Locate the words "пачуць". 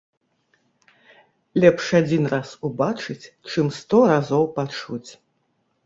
4.61-5.09